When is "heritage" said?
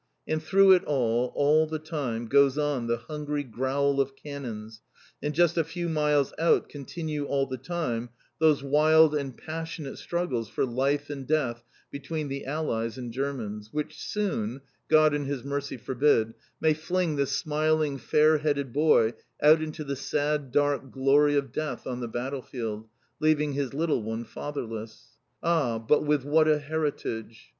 26.57-27.49